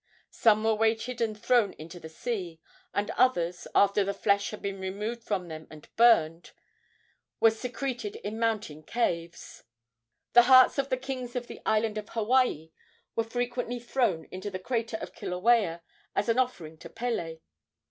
[0.31, 2.59] Some were weighted and thrown into the sea,
[2.91, 6.53] and others, after the flesh had been removed from them and burned,
[7.39, 9.63] were secreted in mountain caves.
[10.33, 12.71] The hearts of the kings of the island of Hawaii
[13.15, 15.83] were frequently thrown into the crater of Kilauea
[16.15, 17.37] as an offering to Pele.